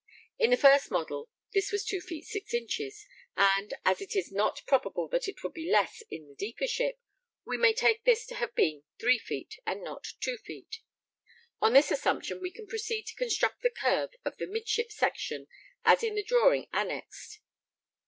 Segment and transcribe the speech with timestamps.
[0.39, 3.05] In the first model this was 2 feet 6 inches,
[3.37, 6.99] and, as it is not probable that it would be less in the deeper ship,
[7.45, 10.79] we may take this to have been 3 feet, and not 2 feet.
[11.61, 15.45] On this assumption we can proceed to construct the curve of the midship section
[15.85, 17.39] as in the drawing annexed.